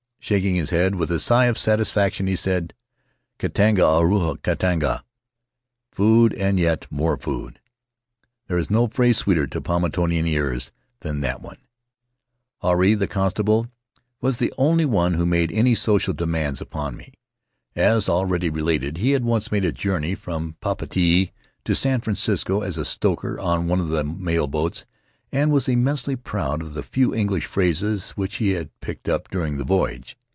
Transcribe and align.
Shaking 0.23 0.53
his 0.55 0.69
head 0.69 0.95
with 0.95 1.09
a 1.11 1.17
sigh 1.19 1.45
of 1.45 1.57
satisfaction, 1.57 2.25
he 2.27 2.35
said, 2.37 2.73
"Katinga 3.39 3.81
ahuru 3.81 4.37
katinga" 4.37 5.03
("Food 5.91 6.33
and 6.35 6.57
yet 6.59 6.85
more 6.91 7.17
food"). 7.17 7.59
There 8.47 8.57
is 8.59 8.69
no 8.69 8.87
phrase 8.87 9.17
sweeter 9.17 9.45
to 9.47 9.59
Paumotuan 9.59 10.11
ears 10.27 10.71
than 11.01 11.19
that 11.21 11.41
one. 11.41 11.57
An 12.61 12.71
Adventure 12.71 12.71
in 12.71 12.71
Solitude 12.71 12.77
Huirai, 12.95 12.99
the 12.99 13.07
constable, 13.13 13.67
was 14.21 14.37
the 14.37 14.53
only 14.59 14.85
one 14.85 15.15
who 15.15 15.25
made 15.25 15.51
any 15.51 15.73
social 15.75 16.13
demands 16.13 16.61
upon 16.61 16.95
me. 16.95 17.15
As 17.75 18.07
already 18.07 18.49
related, 18.51 18.97
he 18.99 19.11
had 19.11 19.25
once 19.25 19.51
made 19.51 19.65
a 19.65 19.71
journey 19.73 20.13
from 20.15 20.55
Papeete 20.61 21.31
to 21.65 21.75
San 21.75 21.99
Francisco 21.99 22.61
as 22.61 22.77
a 22.77 22.85
stoker 22.85 23.37
on 23.39 23.67
one 23.67 23.79
of 23.81 23.89
the 23.89 24.03
mail 24.05 24.45
boats 24.47 24.85
and 25.33 25.49
was 25.51 25.67
immensely 25.69 26.13
proud 26.15 26.61
of 26.61 26.73
the 26.73 26.83
few 26.83 27.13
English 27.15 27.45
phrases 27.45 28.11
which 28.11 28.35
he 28.37 28.49
had 28.49 28.69
picked 28.81 29.07
up 29.09 29.29
during 29.29 29.57
the 29.57 29.63
voyage. 29.65 30.17